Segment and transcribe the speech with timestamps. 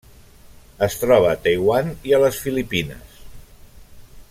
[0.85, 3.21] Es troba a Taiwan i a les Filipines.